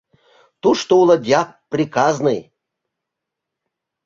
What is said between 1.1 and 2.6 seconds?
дьяк приказный